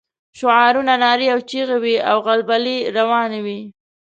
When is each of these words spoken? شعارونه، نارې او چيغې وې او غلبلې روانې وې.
شعارونه، 0.37 0.93
نارې 1.03 1.27
او 1.33 1.39
چيغې 1.49 1.77
وې 1.83 1.95
او 2.09 2.17
غلبلې 2.27 2.77
روانې 2.97 3.39
وې. 3.45 3.59